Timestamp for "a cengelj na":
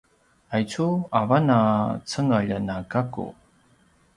1.57-2.75